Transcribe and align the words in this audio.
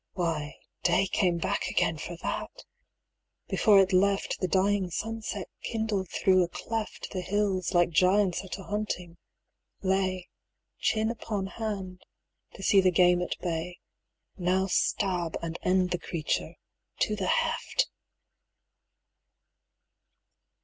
why, 0.13 0.55
day 0.81 1.05
Came 1.05 1.37
back 1.37 1.67
again 1.67 1.95
for 1.99 2.17
that! 2.23 2.65
before 3.47 3.79
it 3.79 3.93
left, 3.93 4.39
The 4.39 4.47
dying 4.47 4.89
sunset 4.89 5.47
kindled 5.61 6.09
through 6.09 6.41
a 6.43 6.47
cleft; 6.47 7.11
The 7.11 7.21
hills, 7.21 7.75
like 7.75 7.91
giants 7.91 8.43
at 8.43 8.57
a 8.57 8.63
hunting, 8.63 9.17
lay, 9.83 10.31
190 10.79 10.79
Chin 10.79 11.11
upon 11.11 11.45
hand, 11.45 12.01
to 12.55 12.63
see 12.63 12.81
the 12.81 12.89
game 12.89 13.21
at 13.21 13.37
bay 13.43 13.77
"Now 14.39 14.65
stab 14.65 15.37
and 15.39 15.59
end 15.61 15.91
the 15.91 15.99
creature 15.99 16.55
to 17.01 17.15
the 17.15 17.27
heft!" 17.27 17.87